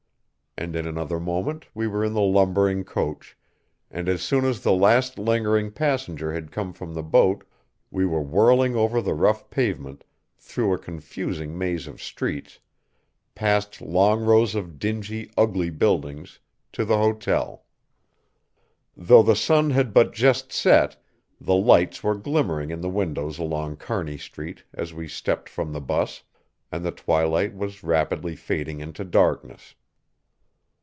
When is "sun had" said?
19.37-19.93